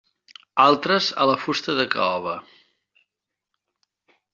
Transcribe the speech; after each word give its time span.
Altres 0.63 1.09
a 1.25 1.29
la 1.33 1.37
fusta 1.43 1.77
de 1.83 1.87
caoba. 1.97 2.35